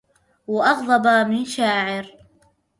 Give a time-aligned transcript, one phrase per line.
[0.47, 2.05] واغضبا من شاعر